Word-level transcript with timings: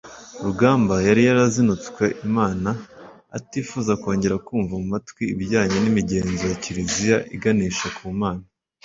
Rugamba 0.45 0.95
yari 1.07 1.21
yarazinutswe 1.27 2.03
Imana 2.27 2.69
atifuza 3.37 3.91
kongera 4.01 4.35
kumva 4.47 4.73
mu 4.81 4.87
matwi 4.93 5.23
ibijyanye 5.33 5.77
n’imigenzo 5.79 6.43
ya 6.51 6.57
Kiliziya 6.63 7.17
iganisha 7.35 7.87
ku 7.97 8.05
Mana 8.21 8.45